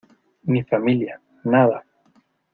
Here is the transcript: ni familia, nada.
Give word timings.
ni 0.51 0.63
familia, 0.71 1.15
nada. 1.51 1.79